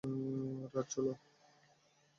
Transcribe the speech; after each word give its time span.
রাজ, 0.73 0.85
চলো। 0.91 1.13